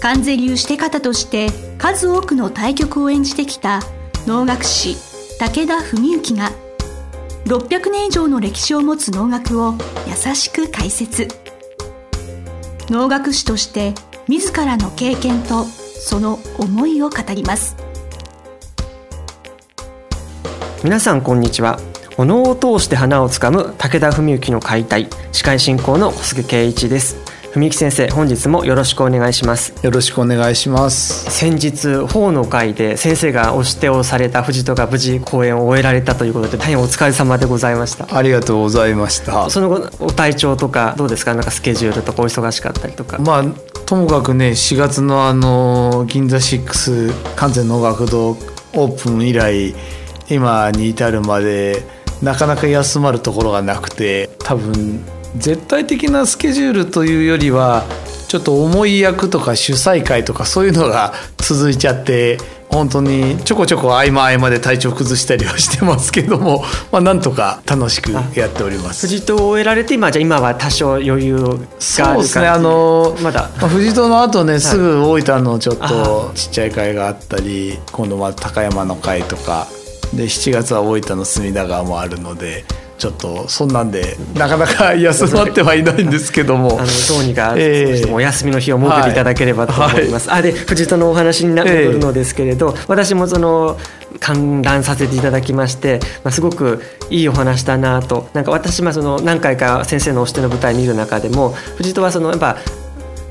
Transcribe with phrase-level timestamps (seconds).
[0.00, 3.80] 関税流して方として数多くの対局を演じてきた
[4.26, 4.96] 能楽師
[5.38, 6.50] 武田文幸が
[7.46, 9.74] 600年以上の歴史を持つ能楽を
[10.06, 11.28] 優しく解説。
[12.88, 13.94] 能楽師として
[14.28, 17.76] 自らの経験とその思いを語ります。
[20.82, 21.78] 皆さんこんにちは。
[22.16, 27.16] お能を通して花をつかむ武田文幸の解体司会進行の小菅圭一です。
[27.56, 29.72] 文幸先生本日もよろしくお願いします。
[29.82, 31.30] よろしくお願いします。
[31.30, 38.14] 先日法の会で先生がお指定をされた藤戸が無事公演を終えられたということで大変お疲れ様でございました。
[38.14, 39.48] ありがとうございました。
[39.48, 41.32] その後お体調とかどうですか？
[41.32, 43.16] なんかスケジュールとかお忙しかったりとか。
[43.20, 43.44] まあ
[43.86, 49.74] ともかくね4月のあの銀座6完全能楽堂オープン以来
[50.28, 51.82] 今に至るまで
[52.20, 55.02] なかなか休まるところがなくて多分
[55.38, 57.84] 絶対的なスケジュールというよりは
[58.28, 69.06] ちょっと重い役とか主催会とかそういうのが続いちゃって本当にちょこちょこ合間合間で体調崩したりはしてますけども、 まあ、なんとか楽しくやっております。
[69.06, 72.48] 藤戸を終えられて今じゃ今は多少余裕があるそうですね。
[72.48, 79.68] あのまだ、まあ、藤戸の後ねすぐ大分のちょっとちっちゃい会があったり今度ま高山の会とか。
[80.12, 82.64] で7月は大分の隅田川もあるので
[82.98, 86.78] ちょっとそんなんでなかなか休まってはいないんですけども。
[86.80, 90.42] あのどうにか少しでもお休みの日を設けていただければと思います、はい。
[90.42, 93.78] はい、あで藤戸のお話に戻るのですけれど、えー、私もその
[94.18, 98.28] 観覧させていただきまして、まあ、すごくいいお話だなと。
[98.32, 102.56] なんか私もその何回か先生のおしての舞台見る中でも藤戸はそのやっぱ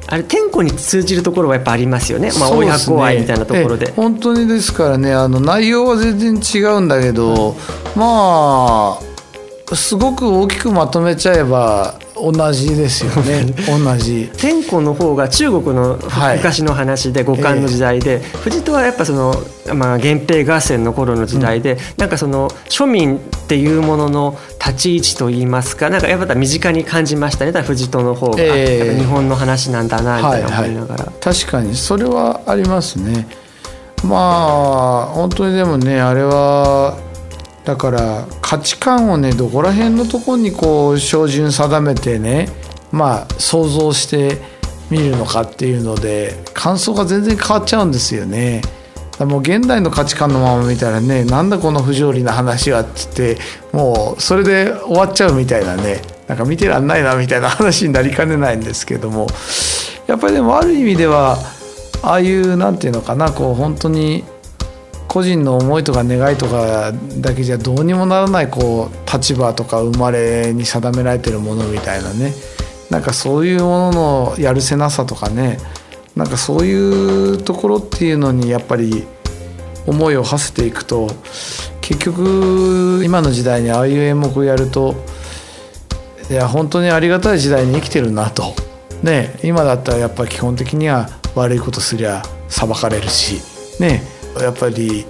[0.08, 7.56] あれ天候に通じるところはやっぱありますよね、まあ、親子愛みたいなところで、ね、本当にですからねあの内容は全然違うんだけど、
[7.96, 9.15] まあ
[9.76, 13.46] すごく大きくまとめちゃえば同じですよね。
[13.68, 14.30] 同じ。
[14.38, 16.00] 天子の方が中国の
[16.36, 19.36] 昔の話で、五漢の時代で、えー、藤戸はやっぱその、
[19.74, 27.52] まあ、源平合戦の頃の時代で、うん、なんかその庶民っていうものの立ち位置といいますかなんかやっぱ身近に感じましたね。
[27.52, 30.60] 藤戸の方が、えー、日本の話なんだなみたいな。
[30.60, 31.76] 思いながら、はいはい、確かに。
[31.76, 33.28] それはありますね。
[34.04, 36.98] まあ本当にでもねあれは
[37.66, 42.48] だから価値観をねどこら辺のとこにこう照準定めてね
[42.92, 44.38] まあ想像して
[44.92, 48.62] 見るのかっていうので感想が全然変わっちゃうんですよね。
[49.20, 53.38] もう現代の価値観のまま見たらねなんだこの不条理な話はっつって
[53.72, 59.28] もうそれで終わっちゃうみたいなねなんか見てらんないなみたいな話になりかねないんですけども
[60.06, 61.38] やっぱりでもある意味では
[62.04, 64.26] ああいうなんていうのかなこう本当に
[65.16, 72.34] 個人の思いとか願いとかだけじゃどうにもならないこう立場とか生まれに定められてるものみたいなね。
[72.90, 75.58] なんかそういうもののやるせなさとかね。
[76.18, 79.08] なんかそういうところっていうのにやっぱり
[79.88, 81.08] 思いを馳せていくと
[81.80, 84.96] 結局今の時代にああいう演目をやると
[86.30, 88.54] いや本当にありがたい時代に生きてるなと。
[89.02, 93.40] ね、今だったらやっぱり基本的には悪いことすりゃ裁かれるし。
[93.80, 95.06] ねやっぱり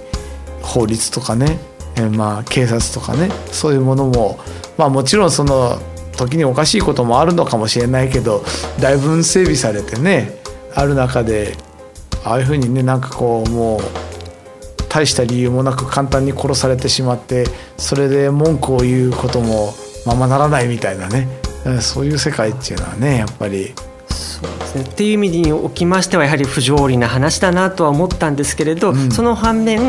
[0.62, 1.58] 法律とかね、
[1.96, 4.38] えー、まあ警察とかねそういうものも
[4.76, 5.78] まあもちろんその
[6.16, 8.42] 時におかしいこともあるのかもしれないけど
[8.80, 10.38] だいぶ整備されてね
[10.74, 11.56] ある中で
[12.24, 13.80] ああいうふうにねなんかこうもう
[14.88, 17.44] 大した理由もなく簡単に殺されてしまって
[17.76, 19.74] それで文句を言うことも
[20.06, 21.28] ままならないみたいなね
[21.80, 23.74] そういう世界っていうのはねやっぱり
[24.36, 29.80] そうですね、っていう意味におきましてはやはり不条理な話だなとは思ったんですけれど、うん、その反面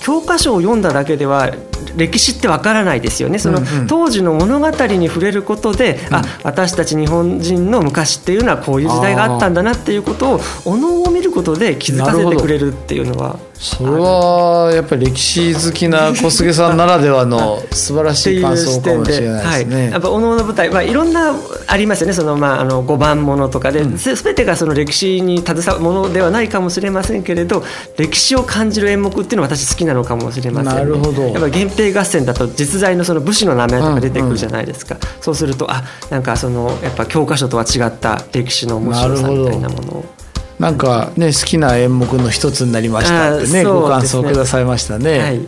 [0.00, 1.50] 教科書を読んだだけでは
[1.96, 3.38] 歴史ってわからないですよね。
[3.38, 13.38] その、当時の物語に触れることで、うん、あ私たち日本人の昔っていうのはこういう時代があったんだなっていうことをお能を見ることで気づかせてくれるっていうのは。
[13.60, 19.82] それはやっぱり歴史好きな小菅さんならではの 素晴らしい感想かもしれないですね。
[19.82, 21.34] はい、やっぱお能の舞台、まあ、いろんな
[21.66, 22.14] ありますよね。
[22.14, 27.62] その、まあ、あの五番ものとかで、うん、全てがその歴史に携わるものではないかもしれませんけれど
[27.98, 31.22] 歴史を感じる演目っていうのは私好きなのかもしれません、ね、なるほど。
[31.24, 40.19] やっぱ源平合戦だと実在のその武士の名前とか出てくるじゃないですか、うんうん、そうするとあなんかそのやっぱ教科書とは違った歴史の面白さみたいなものを。
[40.60, 45.18] なんかね好きな演目の一つになりましたってね、ね、ご感想くださいましたね。
[45.18, 45.40] はい、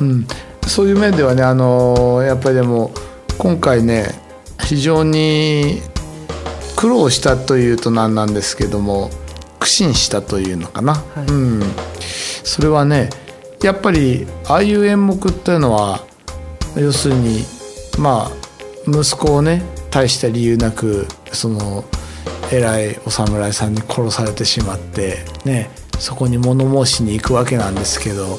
[0.00, 0.26] うん、
[0.68, 2.92] そういう面ではねあのやっぱりでも
[3.36, 4.06] 今回ね
[4.64, 5.82] 非常に
[6.76, 9.10] 苦労したというと何なんですけども
[9.58, 11.62] 苦心したというのかな、はい、うん、
[12.44, 13.10] それはね
[13.60, 16.06] やっぱりああいう演目っていうのは
[16.76, 17.44] 要するに
[17.98, 21.84] まあ息子をね大した理由なくその
[22.52, 28.38] 偉いお侍さんに殺されてしまってねそこに物申しに行くわけなんですけど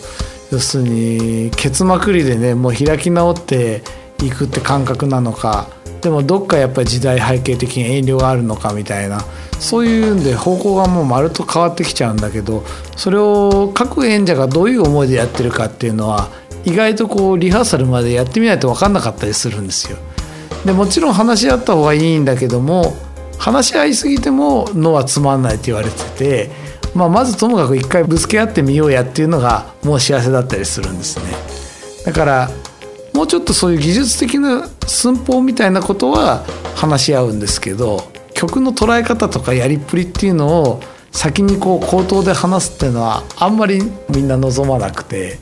[0.51, 3.81] 要するにケツまくりでねもう開き直って
[4.21, 5.68] いくって感覚なのか
[6.01, 9.21] でもどっかやっぱり時代背景的に遠慮があるのかみたいな
[9.60, 12.63] そういうんで方向がもうまると変わってきちゃうんだけど
[12.98, 16.30] それを各演者がどういう思いでやってるかっていうのは
[16.66, 19.98] 意外とこうリハーサルまでやってみないと分かんなかったりするんですよ。
[20.66, 22.95] でもちろん話し合った方がいいんだけども
[23.44, 26.50] 話し合いすぎても脳はつまんないって言われてて、
[26.95, 31.34] まあ、まずともかく一回ぶつけ合ってみようやっていうのがもう幸せだったりするんですね。
[32.06, 32.50] だから
[33.13, 36.45] もうちょっとそういう技術的な寸法みたいなことは
[36.75, 40.81] 話し合うんですけど曲の捉え方とかやりっぷりっていうのを
[41.12, 45.40] 先にこう口頭で話すっていうのはあんまりみんな望まなくて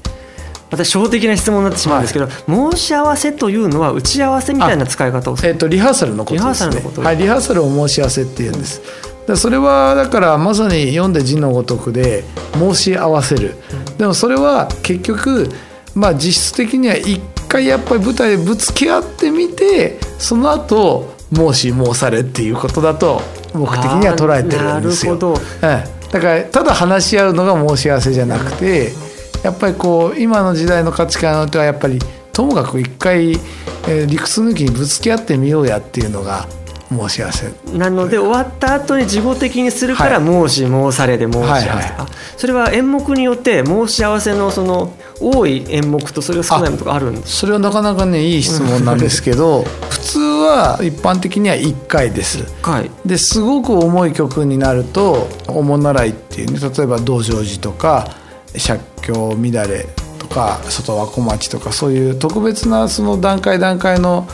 [0.72, 7.04] また初歩的な質問になってしまうんですけど、はい、申し合わせというのは打ち合わせみたいな使い方をする、えーと、リハーサルのことですね。
[7.04, 8.82] はい、リハーサルを申し合わせっていうんです、
[9.28, 12.24] でそれはだからまさに読んで字のごとくで
[12.54, 13.56] 申し合わせる、
[13.98, 15.50] でもそれは結局
[15.94, 17.20] まあ実質的には一
[17.50, 23.22] 回やっぱり舞台でぶつけ合ってみてその後申し申されっていうことだと
[23.54, 25.16] 僕的には捉えてるんですよ。
[25.16, 28.94] なるほど、はい、だからただ話し合うのが申し合わせじゃなくて、
[29.44, 32.00] やっぱりこう今の時代の価値観とはやっぱり
[32.34, 36.48] ともかく一回、えー、理屈抜きにぶつけ合ってみようやっていうのが
[36.92, 37.78] 申し合わせ。
[37.78, 42.08] なので終わった後に事後的にするから申し申されで申し合わせ、はいはいはい、
[42.38, 52.44] それは演目によって申し合わせのその多い演目とそれが少ないのとかあるんですそれはなかなかねいい質問なんですけど普通は一般的には1回です。
[52.62, 58.10] 回ですごく重い曲になると「主習い」っていうね例えば「道成寺」とか
[58.54, 59.88] 「借境乱れ」
[60.20, 64.28] とか「外は小町」とかそういう特別なその段階段階の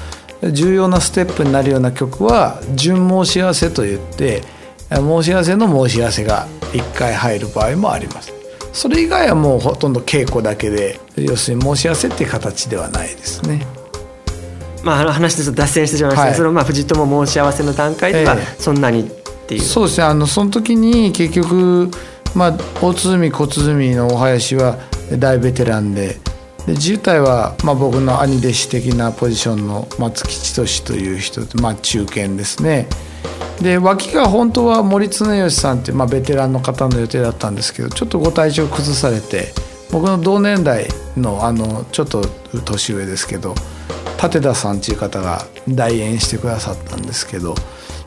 [0.51, 4.43] 重要なステップになるような曲は順申し合わせといって
[4.89, 8.33] 申し合わせの申し合わせが1回入る場合もあります。
[8.73, 13.65] それ以外はもうほとんど稽古だけで要するに申し合わせっていう形ではないですね。
[14.83, 19.03] まあ、あの話で脱線してしまいました、はい、そのまあ藤友申し合わせの段階ではそんなにっ
[19.47, 20.05] ていう、えー、そうですね。
[20.05, 21.89] あのその時に結局
[22.37, 22.51] まあ
[22.81, 24.77] 大鼓小鼓のお囃子は
[25.19, 26.17] 大ベテランで
[26.67, 32.87] で自体は、まあ、僕の兄弟子的なポジションの松吉俊という人まあ、中堅ですね。
[33.61, 39.51] で脇が本当は森恒義さんって、まあ、ベテランの方の予定だったんですけどちょっとご体調崩されて
[39.91, 42.21] 僕の同年代のあのちょっと
[42.65, 43.55] 年上ですけど
[44.21, 47.55] 立田さんっていう方が代演してくださったんですけど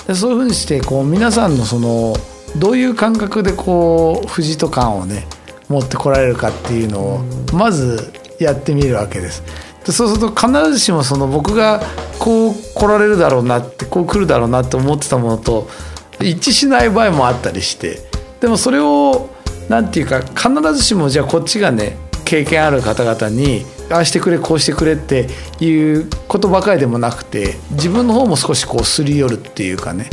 [0.07, 2.15] でそういうふうにしてこう皆さんのその
[2.57, 5.27] どういう感覚でこう藤と感をね
[5.69, 7.21] 持ってこられるかっていうのを
[7.53, 9.43] まずやってみるわけです。
[9.85, 11.81] でそうすると必ずしもその僕が
[12.19, 15.69] こう来られるだろうなってこう来るだろうなって思ってたものと
[16.21, 17.99] 一致しない場合もあったりして
[18.41, 19.31] でもそれを
[19.69, 25.29] 何て言うか必ずしもじゃあこっちがね経験ある方々にああしてくれこうしてくれって
[25.61, 30.11] いうことばかりでもなくて自分の方も少しこうすり寄るっていうかね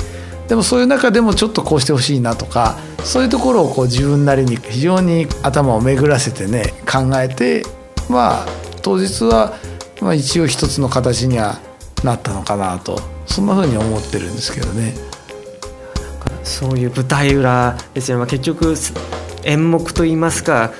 [0.48, 7.64] でもそういう中でもちょっとこうしてほしいなとかそういうところをこう自分なりに非常に頭を巡らせてね考えて
[8.10, 8.46] まあ
[8.82, 9.54] 当日は、
[10.02, 11.60] まあ、一応一つの形には
[12.04, 14.94] なったのかなとそんなふうに思ってるんですけどね。
[16.44, 18.74] そういう舞台裏ですよ、まあ、結局
[19.44, 20.72] 演目といいますか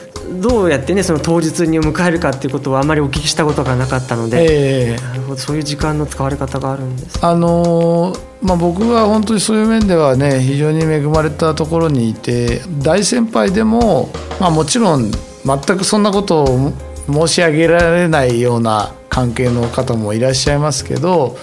[0.42, 15.12] どうやってねその当日に迎えるかっていうことはあまりお聞きしたことがなかったので、えー、なるほどそういう時間の使われ方があるんです、あのー、まあ、僕は本当にそういう面ではね非常に恵まれたところにいて大先輩でも、まあ、もちろん
[15.46, 16.74] 全くそんなことを
[17.10, 21.38] 申し上げられないような関係の方もいらっしゃいますけど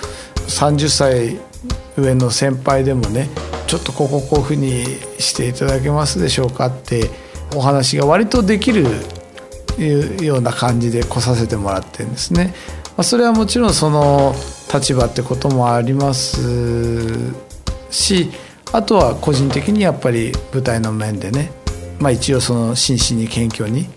[0.48, 1.40] 30歳
[1.96, 3.28] 上の先輩でもね
[3.66, 4.84] ちょっとこここういうふうに
[5.18, 7.10] していただけますでしょうかって
[7.54, 8.84] お話が割とできる
[10.22, 12.54] ような感じで来させてもらってるんですね。
[12.96, 14.34] まあ、それはもちろんその
[14.72, 17.32] 立場ってこともあります
[17.90, 18.30] し
[18.72, 21.50] あとは個人的にやっぱり舞台の面でね、
[21.98, 23.88] まあ、一応その真摯に謙虚に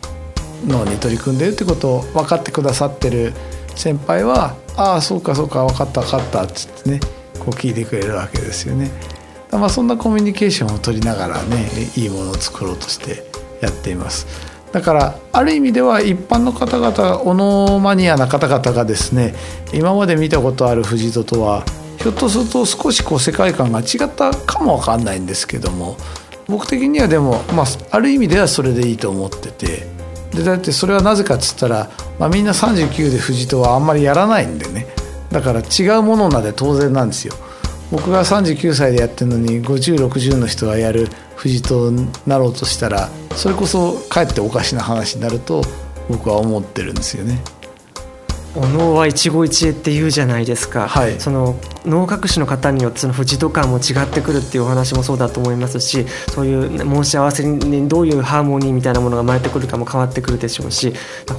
[0.66, 3.34] 脳に取り組んでるってことを分かってくださってる
[3.76, 7.00] 先輩は「ああそうかそうか分かった分かった」っつってね
[7.40, 8.92] こう聞いてくれるわけですよね。
[9.52, 13.27] まあそんなコミュニケーションを取りながらねいいものを作ろうとして
[13.62, 14.28] やっています
[14.72, 19.34] だからある意味では一般の方々オノマニアな方々がですね
[19.74, 21.64] 今まで見たことある藤戸とは
[21.98, 25.98] ひょっとすると少しこう世界観が違ったかもわかんないんですけども
[26.48, 29.88] 僕的にはでも、まあ、ある意味ではそれでいいと思ってて
[30.32, 34.88] でだってそれはなぜかっつったら、まあ、みんな39で藤戸はあんまりやらないんでね
[35.32, 37.34] だから違うものなで当然なんですよ。
[37.92, 45.62] 僕が39歳でやってるのに5060の人がやる藤戸になろうとしたらそれこそかえっておかしな話になると
[46.10, 47.42] 僕は思ってるんですよね。
[48.56, 60.94] お能は一期一会って言うじゃないですか、はい、その能楽師の方によってその藤戸感も違ってくるっていうお話もそうだと思いますしそういう申し合わせにどういうハーモニーみたいなものが生まれてくるかも変わってくるでしょうし。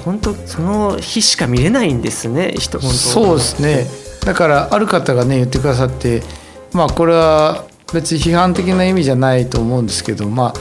[0.05, 2.95] 本当その日しか見れないんですね人本当。
[2.95, 3.87] そうですね。
[4.25, 6.23] だからある方がね言ってくださって
[6.73, 10.53] まあこれは別に批判的な意味じゃないと思うんですけどまあ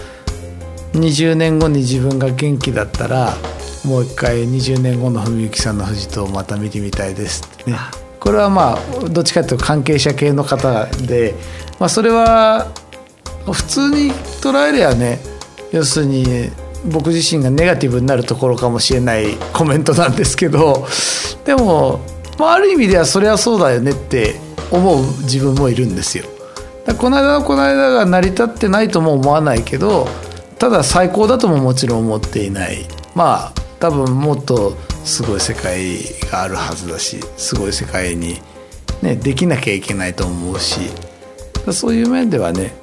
[0.92, 3.34] 20年後に自分が元気だったら
[3.84, 7.42] もう一回20年後の文幸さんの藤とまた見てみたいです。
[7.62, 7.78] ってね
[8.20, 11.34] これはまあどっちかというと関係者系の方で、
[11.78, 12.72] まあ、それは
[13.46, 14.12] 普通に
[14.42, 15.20] 捉えりゃね
[15.72, 16.50] 要するに
[16.86, 20.86] 僕自身がネガティブになるところかもしれないコメントなんですけど
[21.44, 22.00] でも、
[22.38, 24.34] まあ、ある意味ではそれはそうだよねって
[24.70, 26.24] 思う自分もいるんですよ。
[26.94, 30.08] この間のこの間が成り立ってないとも思わないけど
[30.58, 35.98] ただ最高だとももちろん思っていないまあ多分もっとすごい世界
[36.30, 38.40] があるはずだしすごい世界に、
[39.02, 40.80] ね、できなきゃいけないと思うし
[41.72, 42.74] そういう面ではね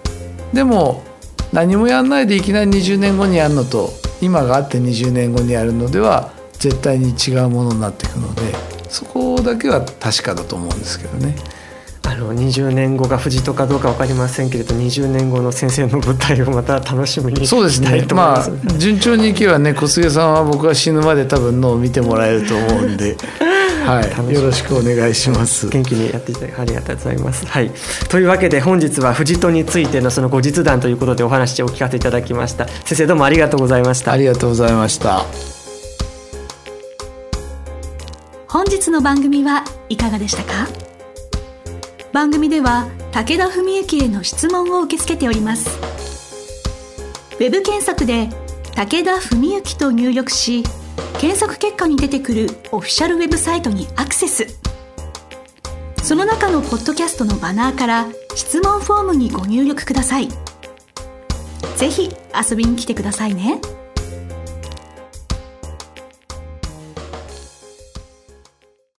[0.53, 1.03] でも
[1.51, 3.89] 何もやんないでいきなり20年後にやるのと
[4.21, 8.41] 今があって20年後にやるのでは絶対に違うものになっていくので
[8.87, 11.35] そこだけは確かだと思うんですけどね。
[12.15, 23.17] あの20年後が藤戸かどうか分かりませんけれど20年後の先生の舞台をまた楽しみにそうですねまあ順調にいけばね小菅さんは僕は死ぬまで多分脳を見てもらえると思うんで。
[23.85, 25.69] はい、よろしくお願いします。
[25.69, 27.45] 元気にやっていただきありがとうございます。
[27.45, 27.69] はい。
[28.09, 32.67] というわけで本日は藤戸についてのその後日談ということでお話を聞かせていただきました。
[32.83, 34.11] 先生どうもありがとうございました。
[34.13, 35.23] ありがとうございました。
[38.47, 40.84] 本日の番組はいかがでしたか？
[42.15, 45.69] 番組では武田文幸への質問を受け付けております。
[47.33, 48.29] ウェブ検索で
[48.73, 50.63] 「武田文幸」と入力し
[51.19, 54.47] 検索結果に出てくるオフィシャルウェブサイトにアクセス。
[56.03, 60.29] その中のポッドキャストのバナーから質問フォームにご入力ください。
[61.75, 63.59] ぜひ遊びに来てくださいね。